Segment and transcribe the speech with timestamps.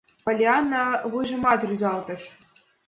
[0.25, 0.81] Поллианна
[1.11, 2.21] вуйжымат рӱзалтыш.